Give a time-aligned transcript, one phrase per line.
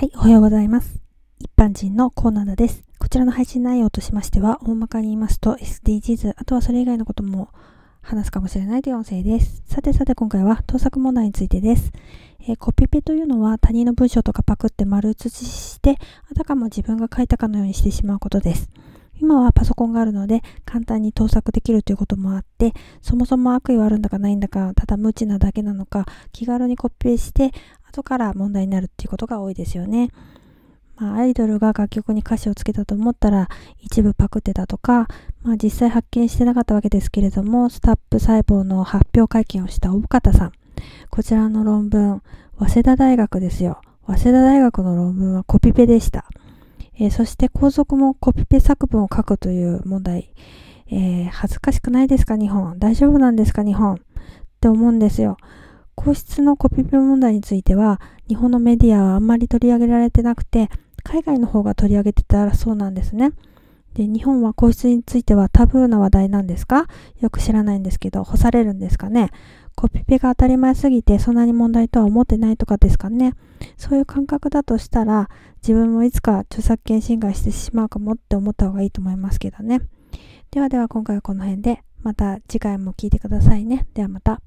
[0.00, 0.98] はい、おはようございます。
[1.40, 2.84] 一般人のコーナーです。
[2.98, 7.50] こちらの配信内容としましては、大まかに言いますと SDGs、あとはそれ以外のことも
[8.00, 9.62] 話すかもしれないという音声です。
[9.66, 11.92] さてさて今回は盗作問題についてです。
[12.48, 15.98] えー、コピペというのは他人の文章とかパクって丸写しして、
[16.32, 18.70] あたかも自分が書いたかのようにしてしまうことです。
[19.20, 22.72] 今はパソコンがあるので簡単に盗作できるということもあって、
[23.02, 27.52] そもそも悪意はあるんだかないんだか、ただ無知なだけなのか、気軽にコピペして
[27.90, 30.10] 後から問題になるっていうことが多いですよね。
[30.96, 33.48] まあ、アイドルが楽曲に歌詞をつけたと思ったら
[33.78, 35.08] 一部パクってたとか、
[35.42, 40.52] まあ、実際発見してなかったわけですけれども、スタップ細胞の発表会見をした大方さん。
[41.10, 42.22] こちらの論文、
[42.58, 43.80] 早稲田大学ですよ。
[44.06, 46.26] 早稲田大学の論文はコピペでした。
[46.98, 50.32] えー、そして皇族もコピペ作文を書くという問題。
[50.92, 52.78] えー、恥ずかしくないですか日本。
[52.78, 53.94] 大丈夫なんですか日本。
[53.94, 53.98] っ
[54.60, 55.38] て思うんですよ。
[56.02, 60.70] 皇室のコピペ問題については、日本のメディアはあんまり取り上げられてなくて、
[61.02, 63.32] 海外の方が取り上げてたそうなんですね。
[63.92, 66.86] で、日本は皇室についてはタブーな話題なんですか？
[67.20, 69.28] よく知らないんですけど、干されるんですかね？
[69.76, 73.34] コピペが当たり前すぎてそんなに問題とは思ってないとかですかね？
[73.76, 75.28] そういう感覚だとしたら、
[75.60, 79.82] 自分もいつか著作権侵害してしまうかもって思った方がいいと思いますけどね。
[80.50, 83.86] ではでは今回はこの辺で、また次回も聞いてくださいね。
[83.92, 84.40] ではまた。